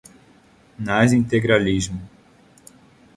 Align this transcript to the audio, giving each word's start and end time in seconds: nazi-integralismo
nazi-integralismo 0.85 2.01